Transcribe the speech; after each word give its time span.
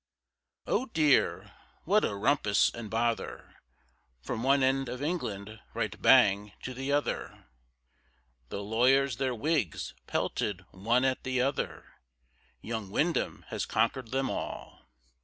]Oh, 0.75 0.87
dear! 0.87 1.51
what 1.83 2.03
a 2.03 2.15
rumpus 2.15 2.71
and 2.73 2.89
bother, 2.89 3.57
From 4.23 4.41
one 4.41 4.63
end 4.63 4.89
of 4.89 5.03
England 5.03 5.59
right 5.75 6.01
bang 6.01 6.53
to 6.63 6.73
the 6.73 6.91
other, 6.91 7.45
The 8.49 8.63
lawyers 8.63 9.17
their 9.17 9.35
wigs 9.35 9.93
pelted 10.07 10.65
one 10.71 11.05
at 11.05 11.21
the 11.23 11.39
other, 11.41 11.97
Young 12.63 12.89
Windham 12.89 13.45
has 13.49 13.67
conquered 13.67 14.09
them 14.09 14.27
all. 14.27 14.87